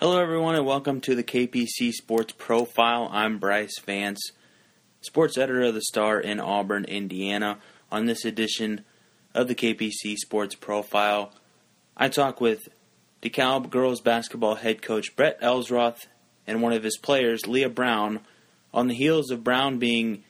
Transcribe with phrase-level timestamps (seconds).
[0.00, 3.08] Hello, everyone, and welcome to the KPC Sports Profile.
[3.10, 4.30] I'm Brice Vance,
[5.00, 7.58] sports editor of the Star in Auburn, Indiana.
[7.90, 8.84] On this edition
[9.34, 11.32] of the KPC Sports Profile,
[11.96, 12.68] I talk with
[13.22, 16.06] DeKalb girls basketball head coach Brett Eltzroth
[16.46, 18.20] and one of his players, Leigha Brown,
[18.72, 20.22] on the heels of Brown being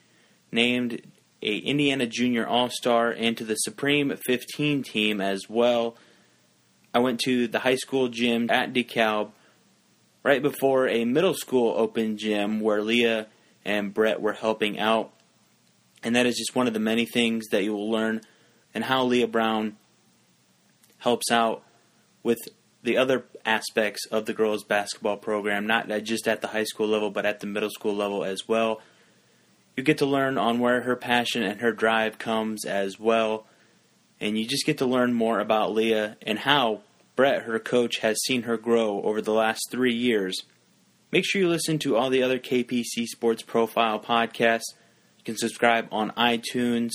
[0.51, 1.03] named
[1.43, 5.95] a Indiana Junior All Star and to the Supreme 15 team as well.
[6.95, 9.33] I went to the high school gym at DeKalb
[10.23, 13.27] right before a middle school open gym where Leigha
[13.65, 15.13] and Brett were helping out.
[16.03, 18.21] And that is just one of the many things that you will learn
[18.75, 19.77] and how Leigha Brown
[20.99, 21.63] helps out
[22.23, 22.39] with
[22.83, 27.11] the other aspects of the girls basketball program, not just at the high school level,
[27.11, 28.81] but at the middle school level as well.
[29.77, 33.47] You get to learn on where her passion and her drive comes as well.
[34.21, 36.83] And you just get to learn more about Leigha and how
[37.19, 40.45] Brett, her coach, has seen her grow over the last three years.
[41.11, 44.71] Make sure you listen to all the other KPC Sports Profile podcasts.
[45.19, 46.93] You can subscribe on iTunes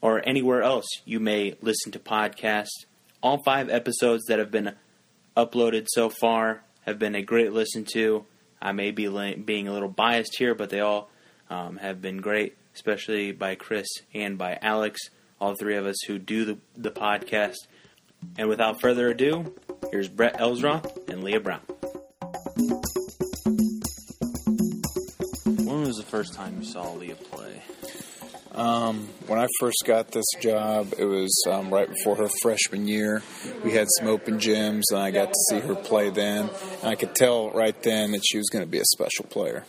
[0.00, 2.84] or anywhere else you may listen to podcasts.
[3.20, 4.76] All five episodes that have been
[5.36, 8.26] uploaded so far have been a great listen to.
[8.62, 11.10] I may be being a little biased here, but they all
[11.50, 15.00] um, have been great, especially by Chris and by Alex,
[15.40, 17.56] all three of us who do the, the podcast.
[18.38, 19.54] And without further ado,
[19.90, 21.60] here's Brett Eltzroth and Leigha Brown.
[25.66, 27.62] When was the first time you saw Leigha play?
[28.54, 33.20] Um, when I first got this job, it was um, right before her freshman year.
[33.64, 36.50] We had some open gyms, and I got to see her play then.
[36.80, 39.64] And I could tell right then that she was going to be a special player.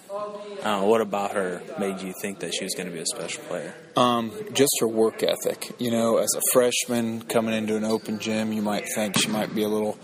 [0.66, 3.44] Uh, what about her made you think that she was going to be a special
[3.44, 3.72] player?
[3.96, 5.72] Um, just her work ethic.
[5.78, 9.54] You know, as a freshman coming into an open gym, you might think she might
[9.54, 9.96] be a little,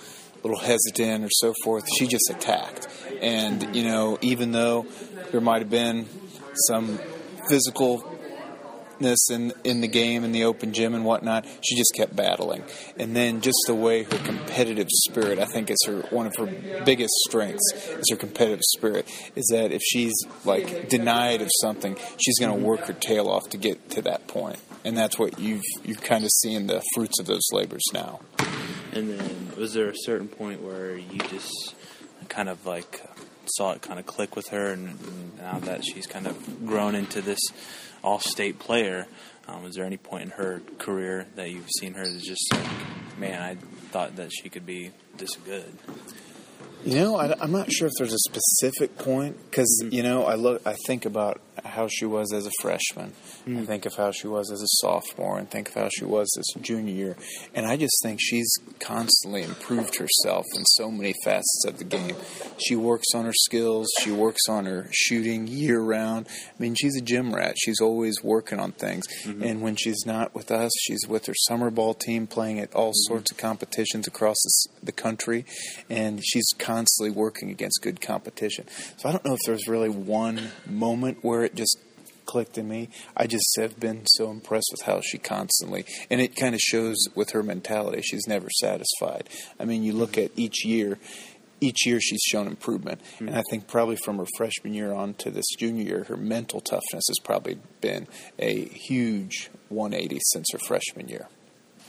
[0.43, 1.83] little hesitant or so forth.
[1.97, 2.87] She just attacked,
[3.21, 4.85] and you know, even though
[5.31, 6.05] there might have been
[6.67, 6.99] some
[7.49, 8.10] physical
[9.29, 11.45] in in the game in the open gym and whatnot.
[11.61, 12.63] She just kept battling,
[12.97, 15.39] and then just the way her competitive spirit.
[15.39, 16.47] I think is her one of her
[16.85, 19.09] biggest strengths is her competitive spirit.
[19.35, 20.13] Is that if she's
[20.45, 24.27] like denied of something, she's going to work her tail off to get to that
[24.27, 28.19] point, and that's what you've you're kind of seeing the fruits of those labors now.
[28.93, 31.75] And then, was there a certain point where you just
[32.27, 33.03] kind of like
[33.55, 36.95] saw it kind of click with her, and, and now that she's kind of grown
[36.95, 37.39] into this
[38.03, 39.07] all-state player.
[39.47, 42.67] Um, was there any point in her career that you've seen her that's just like,
[43.17, 43.55] man, I
[43.91, 45.71] thought that she could be this good?
[46.83, 49.93] You know, I, am not sure if there's a specific point because mm-hmm.
[49.93, 53.59] you know I look, I think about how she was as a freshman, mm-hmm.
[53.59, 56.27] I think of how she was as a sophomore, and think of how she was
[56.35, 57.17] this junior year,
[57.53, 62.15] and I just think she's constantly improved herself in so many facets of the game.
[62.57, 66.27] She works on her skills, she works on her shooting year round.
[66.29, 67.55] I mean, she's a gym rat.
[67.59, 69.43] She's always working on things, mm-hmm.
[69.43, 72.89] and when she's not with us, she's with her summer ball team, playing at all
[72.89, 73.13] mm-hmm.
[73.13, 75.45] sorts of competitions across the, the country,
[75.89, 78.65] and she's constantly working against good competition.
[78.97, 81.77] So I don't know if there's really one moment where it just
[82.25, 82.89] clicked in me.
[83.17, 86.97] I just have been so impressed with how she constantly, and it kind of shows
[87.13, 88.01] with her mentality.
[88.01, 89.27] She's never satisfied.
[89.59, 90.97] I mean, you look at each year.
[91.63, 93.27] Each year she's shown improvement, mm-hmm.
[93.27, 96.59] and I think probably from her freshman year on to this junior year, her mental
[96.59, 98.07] toughness has probably been
[98.39, 101.27] a huge 180 since her freshman year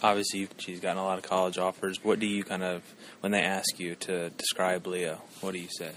[0.02, 2.02] obviously she's gotten a lot of college offers.
[2.04, 2.82] What do you kind of
[3.20, 5.18] when they ask you to describe Leigha?
[5.40, 5.92] What do you say?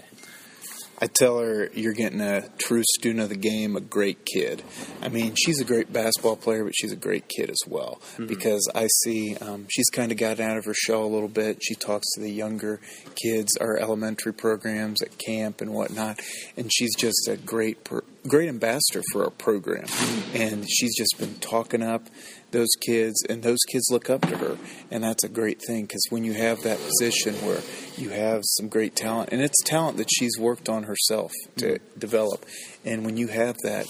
[0.98, 4.62] I tell her you're getting a true student of the game, a great kid.
[5.02, 8.26] I mean, she's a great basketball player, but she's a great kid as well mm-hmm.
[8.26, 11.58] because I see um, she's kind of gotten out of her shell a little bit.
[11.62, 12.80] She talks to the younger
[13.22, 16.20] kids, our elementary programs at camp and whatnot,
[16.56, 17.86] and she's just a great,
[18.26, 19.84] great ambassador for our program.
[19.84, 20.36] Mm-hmm.
[20.36, 22.08] And she's just been talking up
[22.56, 24.56] those kids, and those kids look up to her,
[24.90, 27.60] and that's a great thing because when you have that position where
[27.98, 31.98] you have some great talent, and it's talent that she's worked on herself to mm-hmm.
[31.98, 32.46] develop,
[32.84, 33.86] and when you have that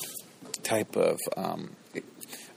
[0.64, 1.76] type of um,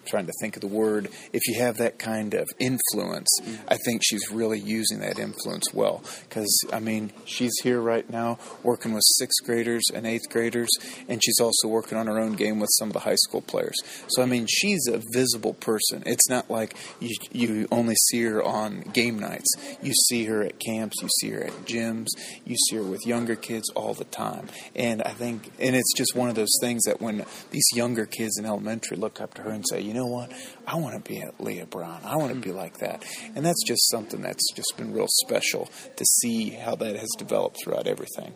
[0.10, 1.10] trying to think of the word.
[1.34, 3.30] If you have that kind of influence,
[3.68, 6.04] I think she's really using that influence well.
[6.28, 10.70] Because, I mean, she's here right now working with sixth graders and eighth graders,
[11.08, 13.76] and she's also working on her own game with some of the high school players.
[14.08, 16.04] So, I mean, she's a visible person.
[16.06, 19.50] It's not like you, you only see her on game nights.
[19.82, 22.08] You see her at camps, you see her at gyms,
[22.46, 24.48] you see her with younger kids all the time.
[24.76, 28.38] And I think, and it's just one of those things that when these younger kids
[28.38, 30.32] in elementary look up to her and say, you know, know what?
[30.66, 32.02] I want to be at Leigha Brown.
[32.04, 33.04] I want to be like that.
[33.36, 37.58] And that's just something that's just been real special to see how that has developed
[37.64, 38.34] throughout everything.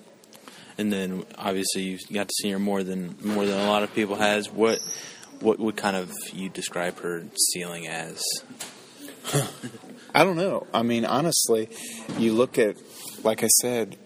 [0.77, 3.93] And then obviously you got to see her more than more than a lot of
[3.93, 4.49] people has.
[4.49, 4.79] What
[5.39, 8.23] what would kind of you describe her ceiling as?
[10.15, 10.67] I don't know.
[10.73, 11.69] I mean, honestly,
[12.17, 12.75] you look at,
[13.23, 13.97] like I said,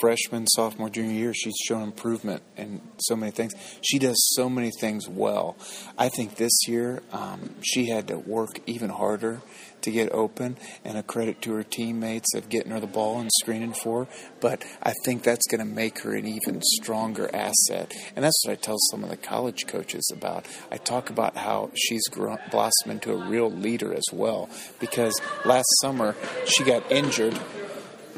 [0.00, 3.52] freshman, sophomore, junior year, she's shown improvement in so many things.
[3.82, 5.56] She does so many things well.
[5.98, 9.40] I think this year um, she had to work even harder
[9.82, 13.30] to get open, and a credit to her teammates of getting her the ball and
[13.40, 14.10] screening for her.
[14.40, 17.92] But I think that's going to make her an even stronger asset.
[18.14, 20.46] And that's what I tell some of the college coaches about.
[20.70, 24.48] I talk about how she's grown, blossomed into a real leader as well,
[24.78, 26.14] because last summer
[26.46, 27.38] she got injured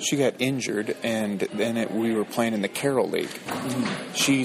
[0.02, 3.30] she got injured, and then it, we were playing in the Carroll League.
[4.14, 4.44] She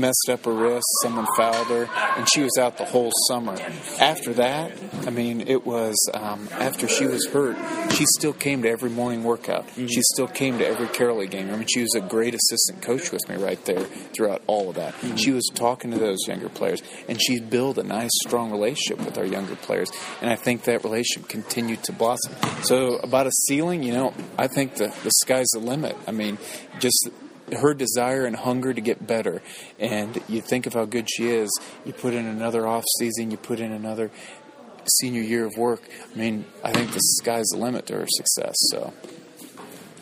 [0.00, 3.56] messed up her wrist, someone fouled her, and she was out the whole summer.
[4.00, 4.72] After that,
[5.06, 7.56] I mean, it was um, after she was hurt,
[7.92, 9.66] she still came to every morning workout.
[9.68, 9.86] Mm-hmm.
[9.86, 11.50] She still came to every League game.
[11.50, 14.76] I mean, she was a great assistant coach with me right there throughout all of
[14.76, 14.94] that.
[14.94, 15.16] Mm-hmm.
[15.16, 19.18] She was talking to those younger players, and she built a nice, strong relationship with
[19.18, 19.90] our younger players.
[20.20, 22.34] And I think that relationship continued to blossom.
[22.62, 25.96] So, about a ceiling, you know, I think the, the sky's the limit.
[26.06, 26.38] I mean,
[26.78, 27.08] just
[27.54, 29.42] her desire and hunger to get better.
[29.78, 31.50] And you think of how good she is.
[31.84, 33.30] You put in another off season.
[33.30, 34.10] You put in another
[35.00, 35.82] senior year of work.
[36.12, 38.54] I mean, I think the sky's the limit to her success.
[38.70, 38.92] So.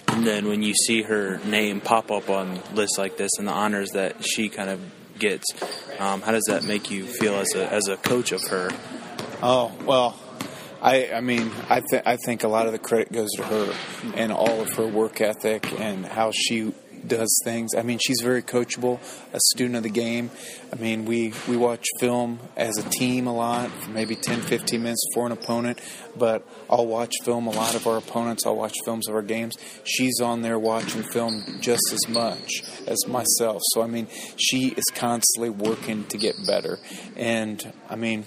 [0.08, 3.52] And then when you see her name pop up on lists like this and the
[3.52, 4.80] honors that she kind of
[5.18, 5.44] gets,
[6.00, 8.70] um, how does that make you feel as a as a coach of her?
[9.42, 10.18] Oh well,
[10.80, 13.74] I, I mean, I, th- I think a lot of the credit goes to her
[14.14, 16.72] and all of her work ethic and how she
[17.08, 17.74] does things.
[17.74, 19.00] I mean, she's very coachable,
[19.32, 20.30] a student of the game.
[20.72, 25.02] I mean, we, we watch film as a team a lot, maybe 10, 15 minutes
[25.14, 25.80] for an opponent,
[26.16, 28.44] but I'll watch film a lot of our opponents.
[28.46, 29.56] I'll watch films of our games.
[29.84, 33.62] She's on there watching film just as much as myself.
[33.72, 36.78] So, I mean, she is constantly working to get better.
[37.16, 38.24] And, I mean,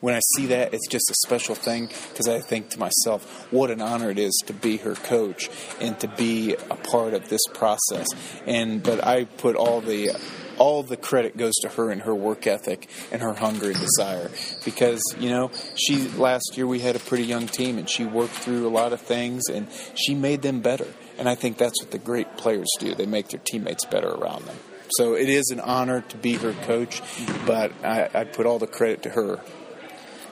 [0.00, 3.70] when I see that, it's just a special thing because I think to myself, what
[3.70, 5.50] an honor it is to be her coach
[5.80, 8.06] and to be a part of this process.
[8.46, 10.10] And but I put all the
[10.58, 14.30] all the credit goes to her and her work ethic and her hunger and desire.
[14.64, 18.34] Because you know she last year we had a pretty young team and she worked
[18.34, 20.88] through a lot of things and she made them better.
[21.18, 22.94] And i think that's what the great players do.
[22.94, 24.56] They make their teammates better around them.
[24.98, 27.02] So it is an honor to be her coach
[27.46, 29.40] but i, I put all the credit to her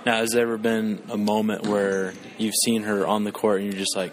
[0.05, 3.73] now, has there ever been a moment where you've seen her on the court and
[3.73, 4.12] you're just like,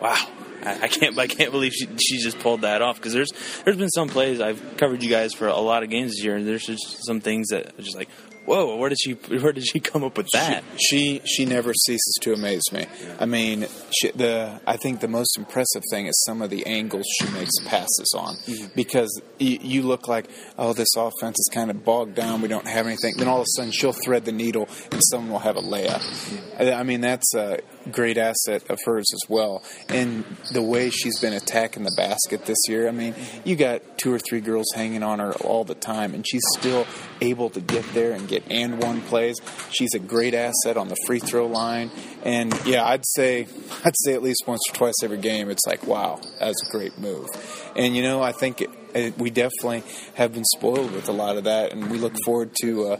[0.00, 0.16] wow,
[0.64, 2.96] I, I can't, I can't believe she, she just pulled that off?
[2.96, 3.32] Because there's,
[3.64, 6.36] there's been some plays I've covered you guys for a lot of games this year,
[6.36, 8.08] and there's just some things that are just like,
[8.46, 10.64] whoa, where did she where did she come up with that?
[10.78, 12.86] She she, she never ceases to amaze me.
[13.20, 13.66] I mean,
[13.96, 17.52] she, the I think the most impressive thing is some of the angles she makes
[17.64, 18.66] passes on mm-hmm.
[18.74, 20.28] because y- you look like
[20.58, 23.14] oh this offense is kind of bogged down, we don't have anything.
[23.16, 26.00] Then all of a sudden she'll thread the needle and someone will have a layup.
[26.00, 26.74] Mm-hmm.
[26.74, 27.58] I mean that's a
[27.90, 32.58] great asset of hers as well, and the way she's been attacking the basket this
[32.68, 32.88] year.
[32.88, 36.26] I mean, you got two or three girls hanging on her all the time, and
[36.28, 36.86] she's still
[37.20, 39.36] able to get there and get and one plays.
[39.70, 41.90] She's a great asset on the free throw line,
[42.22, 43.46] and yeah, I'd say
[43.84, 46.98] I'd say at least once or twice every game, it's like wow, that's a great
[46.98, 47.28] move.
[47.76, 49.82] And you know, I think it, it, we definitely
[50.14, 52.92] have been spoiled with a lot of that, and we look forward to.
[52.92, 52.96] Uh,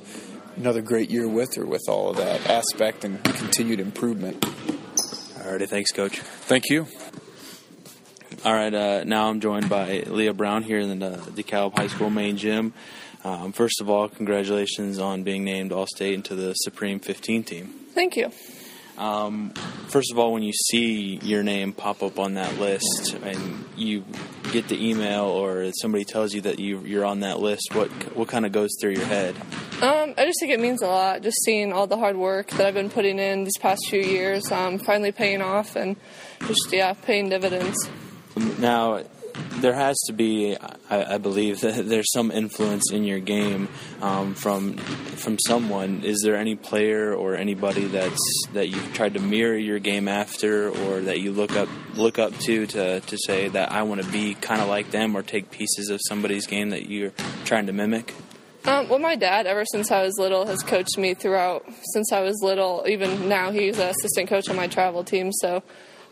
[0.57, 4.45] another great year with her with all of that aspect and continued improvement.
[5.47, 6.19] Alrighty, thanks, Coach.
[6.19, 6.89] Thank you.
[8.45, 12.11] All right, uh, now I'm joined by Leigha Brown here in the DeKalb High School
[12.11, 12.75] main gym.
[13.23, 17.73] Um, first of all, congratulations on being named All State into the Supreme 15 team.
[17.95, 18.33] Thank you.
[18.99, 19.51] Um,
[19.89, 24.05] first of all, when you see your name pop up on that list and you
[24.53, 28.29] get the email or somebody tells you that you, you're on that list, what what
[28.29, 29.37] kind of goes through your head?
[29.83, 31.23] Um, I just think it means a lot.
[31.23, 34.51] Just seeing all the hard work that I've been putting in these past few years,
[34.51, 35.97] um, finally paying off, and
[36.47, 37.77] just yeah, paying dividends.
[38.59, 39.03] Now,
[39.61, 40.57] there has to be,
[40.91, 43.69] I, I, believe, that there's some influence in your game
[44.01, 46.03] um, from from someone.
[46.05, 50.69] Is there any player or anybody that's that you've tried to mirror your game after,
[50.69, 54.11] or that you look up look up to to, to say that I want to
[54.11, 57.13] be kind of like them, or take pieces of somebody's game that you're
[57.45, 58.15] trying to mimic?
[58.67, 61.65] Um, well, my dad, ever since I was little, has coached me throughout.
[61.93, 65.31] Since I was little, even now, he's an assistant coach on my travel team.
[65.33, 65.63] So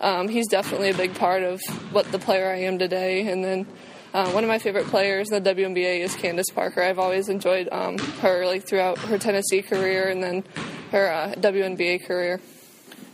[0.01, 1.61] um, he's definitely a big part of
[1.93, 3.27] what the player I am today.
[3.29, 3.67] And then
[4.15, 6.81] Uh, one of my favorite players in the WNBA is Candace Parker.
[6.81, 10.45] I've always enjoyed um, her like throughout her Tennessee career and then
[10.93, 12.39] her uh, WNBA career.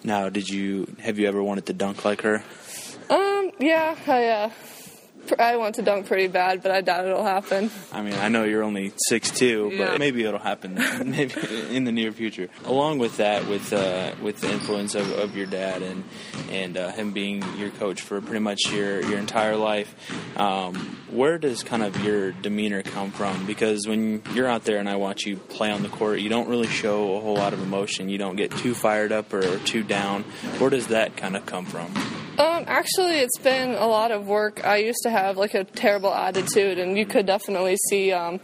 [0.05, 2.45] Now, did you have you ever wanted to dunk like her?
[3.09, 4.51] Um, yeah, I uh,
[5.39, 7.71] I want to dunk pretty bad, but I doubt it'll happen.
[7.93, 9.91] I mean, I know you're only six two, Yeah.
[9.91, 10.75] but maybe it'll happen
[11.05, 11.35] maybe
[11.71, 12.49] in the near future.
[12.65, 16.05] Along with that, with uh, with the influence of, of your dad and
[16.51, 19.95] and uh, him being your coach for pretty much your your entire life,
[20.39, 20.75] um,
[21.11, 23.47] where does kind of your demeanor come from?
[23.47, 26.49] Because when you're out there and I watch you play on the court, you don't
[26.49, 28.09] really show a whole lot of emotion.
[28.09, 30.25] You don't get too fired up or too down.
[30.59, 31.93] Where does that kind of come from?
[32.71, 34.65] Actually, it's been a lot of work.
[34.65, 38.39] I used to have like a terrible attitude, and you could definitely see um,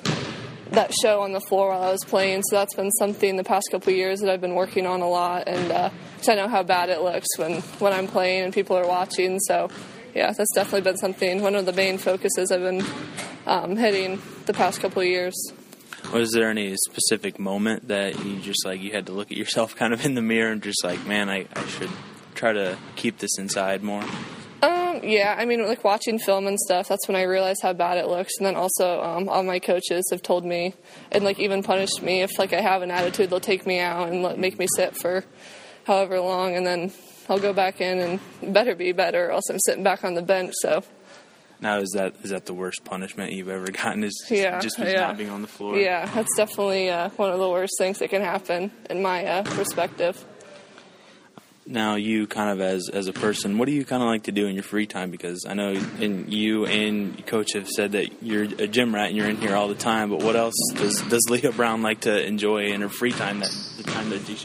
[0.73, 2.42] that show on the floor while I was playing.
[2.42, 5.45] So that's been something the past couple years that I've been working on a lot,
[5.47, 5.90] and uh
[6.28, 9.38] I know how bad it looks when when I'm playing and people are watching.
[9.38, 9.71] So
[10.12, 11.40] yeah, that's definitely been something.
[11.40, 12.85] One of the main focuses I've been
[13.47, 15.37] um, hitting the past couple years.
[16.12, 19.76] Was there any specific moment that you just like you had to look at yourself
[19.76, 21.90] kind of in the mirror and just like, man, I, I should
[22.37, 24.05] try to keep this inside more?
[24.62, 27.99] Um, yeah, I mean, like watching film and stuff, that's when I realized how bad
[27.99, 28.33] it looks.
[28.38, 30.75] And then also, um, all my coaches have told me,
[31.12, 34.09] and like even punished me if like I have an attitude, they'll take me out
[34.09, 35.25] and let, make me sit for
[35.87, 36.93] however long, and then
[37.28, 40.23] I'll go back in and better be better, or else I'm sitting back on the
[40.23, 40.52] bench.
[40.62, 40.83] So
[41.61, 44.02] Now is that is that the worst punishment you've ever gotten?
[44.05, 44.93] Is Yeah, just yeah.
[45.09, 45.76] not being on the floor?
[45.78, 49.43] yeah, that's definitely uh, one of the worst things that can happen in my uh,
[49.43, 50.25] perspective.
[51.66, 54.32] Now you kind of as as a person, what do you kind of like to
[54.32, 55.11] do in your free time?
[55.11, 59.16] Because I know and you and coach have said that you're a gym rat and
[59.16, 60.11] you're in here all the time.
[60.11, 63.40] But what else does does Leigha Brown like to enjoy in her free time?
[63.40, 64.37] That the time that she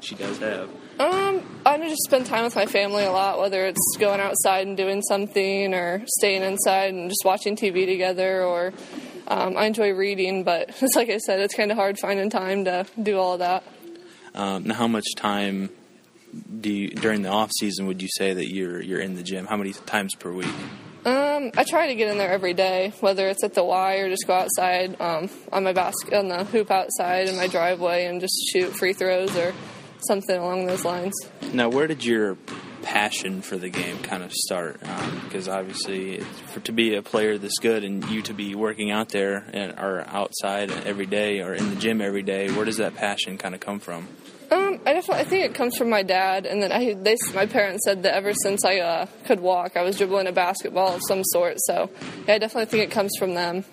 [0.00, 0.70] she does have.
[0.98, 4.76] Um, I just spend time with my family a lot, whether it's going outside and
[4.76, 8.72] doing something or staying inside and just watching TV together or
[9.28, 12.64] um, I enjoy reading, but it's like I said, it's kind of hard finding time
[12.64, 13.64] to do all that.
[14.34, 15.70] Um, now, how much time
[16.60, 19.46] do you during the off season would you say that you're you're in the gym?
[19.46, 20.54] How many times per week?
[21.04, 24.10] Um, I try to get in there every day, whether it's at the Y or
[24.10, 28.20] just go outside um, on my basket on the hoop outside in my driveway and
[28.20, 29.54] just shoot free throws or
[30.06, 31.14] something along those lines.
[31.52, 32.36] Now, where did your
[32.82, 34.80] passion for the game kind of start?
[35.24, 39.10] Because obviously, for to be a player this good and you to be working out
[39.10, 42.94] there and or outside every day or in the gym every day, where does that
[42.96, 44.08] passion kind of come from?
[44.50, 47.46] Um, I definitely I think it comes from my dad, and then I they my
[47.46, 51.02] parents said that ever since I uh, could walk, I was dribbling a basketball of
[51.06, 51.56] some sort.
[51.60, 51.88] So
[52.26, 53.64] yeah, I definitely think it comes from them.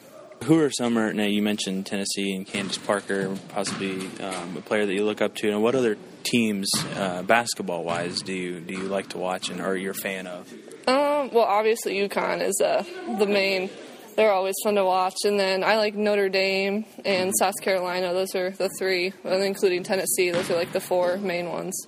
[0.44, 0.94] Who are some?
[0.94, 5.34] Now you mentioned Tennessee and Candace Parker, possibly um, a player that you look up
[5.38, 5.50] to.
[5.50, 5.98] And what other
[6.32, 9.94] teams, uh, basketball wise, do you do you like to watch and are you a
[9.94, 10.52] fan of?
[10.88, 12.84] Um, well, obviously UConn is uh,
[13.18, 13.70] the main.
[14.16, 18.14] They're always fun to watch, and then I like Notre Dame and South Carolina.
[18.14, 20.32] Those are the three, and including Tennessee.
[20.32, 21.88] Those are like the four main ones.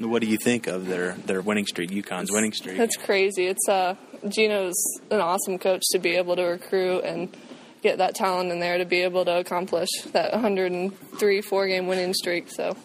[0.00, 2.78] What do you think of their their winning streak, UConn's winning streak?
[2.78, 3.46] That's crazy.
[3.46, 3.96] It's uh,
[4.28, 7.36] Geno's an awesome coach to be able to recruit and
[7.82, 12.14] get that talent in there to be able to accomplish that 103 four game winning
[12.14, 12.50] streak.
[12.50, 12.76] So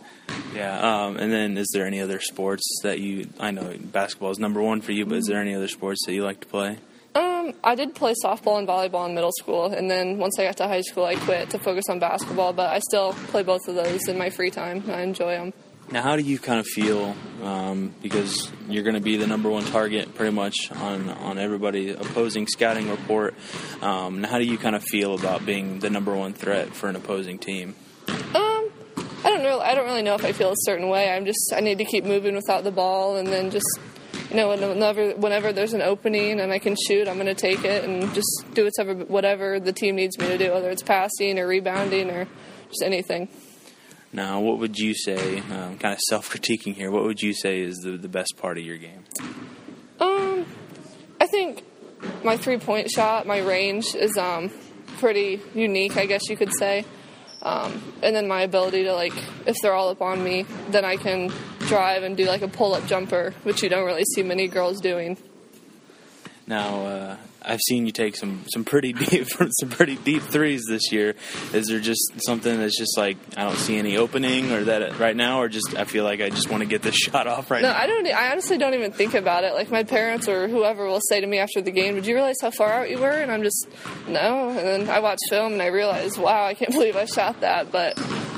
[0.54, 3.30] Yeah, um, and then is there any other sports that you?
[3.40, 6.14] I know basketball is number one for you, but is there any other sports that
[6.14, 6.78] you like to play?
[7.16, 10.58] um, I did play softball and volleyball in middle school, and then once I got
[10.58, 12.52] to high school, I quit to focus on basketball.
[12.54, 14.84] But I still play both of those in my free time.
[14.90, 15.54] I enjoy them.
[15.92, 17.16] Now, how do you kind of feel?
[17.44, 21.92] Um, because you're going to be the number one target, pretty much on on everybody
[21.92, 23.36] opposing scouting report.
[23.82, 26.90] Um, now, how do you kind of feel about being the number one threat for
[26.90, 27.76] an opposing team?
[28.08, 28.72] Um,
[29.24, 31.12] I don't really, I don't really know if I feel a certain way.
[31.12, 33.80] I'm just, I need to keep moving without the ball, and then just,
[34.32, 37.64] you know, whenever, whenever there's an opening and I can shoot, I'm going to take
[37.64, 41.38] it and just do whatever, whatever the team needs me to do, whether it's passing
[41.38, 42.28] or rebounding or
[42.70, 43.30] just anything.
[44.16, 45.40] Now, what would you say?
[45.40, 46.90] Um, kind of self-critiquing here.
[46.90, 49.04] What would you say is the the best part of your game?
[50.00, 50.46] Um,
[51.20, 51.66] I think
[52.24, 54.52] my three point shot, my range is um
[55.00, 56.86] pretty unique, I guess you could say.
[57.42, 59.14] Um, and then my ability to like,
[59.46, 61.30] if they're all up on me, then I can
[61.68, 64.80] drive and do like a pull up jumper, which you don't really see many girls
[64.80, 65.18] doing.
[66.48, 69.28] Now, uh, I've seen you take some, some pretty deep
[69.60, 71.16] some pretty deep threes this year.
[71.54, 75.16] Is there just something that's just like I don't see any opening or that right
[75.16, 77.62] now, or just I feel like I just want to get this shot off right
[77.62, 77.78] No, now?
[77.78, 78.08] No, I don't.
[78.08, 79.54] I honestly don't even think about it.
[79.54, 82.36] Like my parents or whoever will say to me after the game, "Did you realize
[82.42, 83.68] how far out you were?" And I'm just,
[84.08, 84.50] no.
[84.50, 87.72] And then I watch film and I realize, wow, I can't believe I shot that.
[87.72, 87.98] But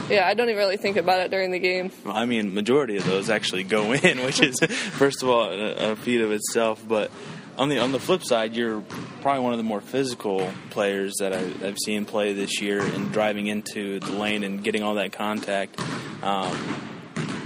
[0.10, 1.92] yeah, I don't even really think about it during the game.
[2.06, 5.92] Well, I mean, majority of those actually go in, which is first of all a,
[5.92, 6.84] a feat of itself.
[6.88, 7.12] But
[7.58, 8.82] on the on the flip side, you're
[9.22, 13.12] probably one of the more physical players that I, I've seen play this year, and
[13.12, 15.80] driving into the lane and getting all that contact.
[16.22, 16.88] Um,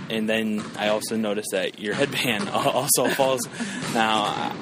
[0.09, 3.47] and then I also noticed that your headband also falls.
[3.93, 4.53] Now,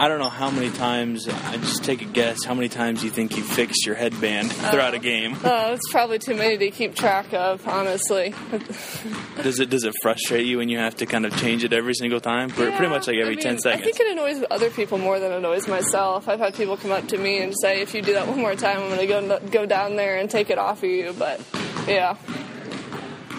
[0.00, 1.28] I don't know how many times.
[1.28, 2.42] I just take a guess.
[2.44, 5.00] How many times you think you fixed your headband throughout a oh.
[5.00, 5.36] game?
[5.44, 8.34] Oh, it's probably too many to keep track of, honestly.
[9.42, 11.94] does it does it frustrate you when you have to kind of change it every
[11.94, 12.48] single time?
[12.50, 13.82] Yeah, pretty much like every I mean, ten seconds.
[13.82, 16.28] I think it annoys other people more than it annoys myself.
[16.28, 18.56] I've had people come up to me and say, "If you do that one more
[18.56, 21.40] time, I'm going to go go down there and take it off of you." But
[21.86, 22.16] yeah,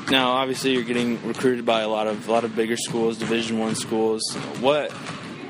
[0.10, 3.60] Now, obviously, you're getting recruited by a lot of a lot of bigger schools, Division
[3.60, 4.22] One schools.
[4.62, 4.92] What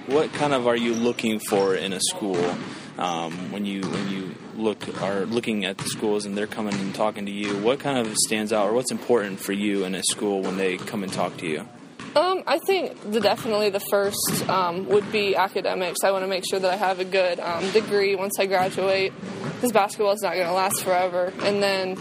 [0.07, 2.55] what kind of are you looking for in a school
[2.97, 6.95] um, when you when you look are looking at the schools and they're coming and
[6.95, 7.57] talking to you?
[7.57, 10.77] What kind of stands out, or what's important for you in a school when they
[10.77, 11.67] come and talk to you?
[12.15, 15.99] um, I think the, definitely the first um, would be academics.
[16.03, 19.13] I want to make sure that I have a good um, degree once I graduate,
[19.55, 21.33] because basketball is not going to last forever.
[21.41, 21.97] And then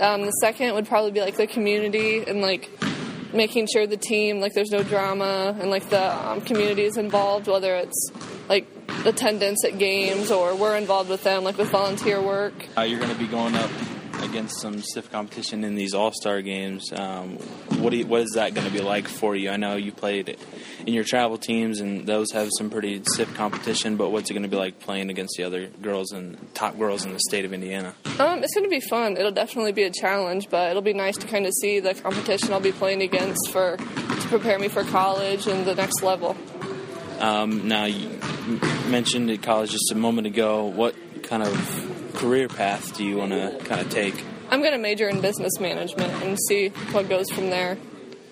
[0.00, 2.70] um, the second would probably be like the community and like
[3.36, 7.46] making sure the team like there's no drama and like the um, community is involved,
[7.46, 8.10] whether it's
[8.48, 8.66] like
[9.04, 12.54] attendance at games or we're involved with them, like with volunteer work.
[12.76, 13.70] Uh, you're going to be going up
[14.22, 16.92] against some stiff competition in these All Star games.
[16.92, 17.36] Um,
[17.78, 19.50] what you, what is that going to be like for you?
[19.50, 20.38] I know you played
[20.86, 23.96] in your travel teams, and those have some pretty stiff competition.
[23.96, 27.04] But what's it going to be like playing against the other girls and top girls
[27.04, 27.94] in the state of Indiana?
[28.18, 29.16] Um, it's going to be fun.
[29.16, 32.52] It'll definitely be a challenge, but it'll be nice to kind of see the competition
[32.52, 36.36] I'll be playing against for to prepare me for college and the next level.
[37.20, 38.20] Um, now you
[38.88, 40.66] mentioned at college just a moment ago.
[40.66, 44.14] What kind of career path do you want to kind of take?
[44.50, 47.76] I'm going to major in business management and see what goes from there.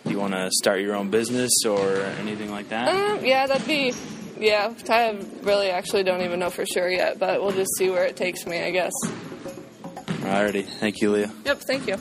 [0.04, 2.88] Do you want to start your own business or anything like that?
[2.88, 3.92] Um, yeah, that'd be.
[4.38, 8.04] Yeah, I really actually don't even know for sure yet, but we'll just see where
[8.04, 8.92] it takes me, I guess.
[10.25, 11.46] Alrighty, thank you, Leigha.
[11.46, 11.96] Yep, thank you.